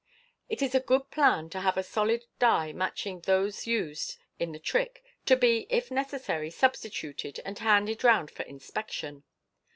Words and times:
It 0.49 0.63
is 0.63 0.73
a 0.73 0.79
good 0.79 1.11
plan 1.11 1.51
to 1.51 1.59
have 1.61 1.77
a 1.77 1.83
solid 1.83 2.25
die 2.39 2.73
matching 2.73 3.19
those 3.19 3.67
used 3.67 4.17
in 4.39 4.51
the 4.51 4.57
trick, 4.57 5.03
to 5.27 5.35
be, 5.35 5.67
if 5.69 5.91
necessary, 5.91 6.49
substituted 6.49 7.39
and 7.45 7.59
handed 7.59 8.03
round 8.03 8.31
for 8.31 8.41
inspection. 8.41 9.25